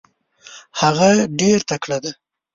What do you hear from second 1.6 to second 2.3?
تکړه دی.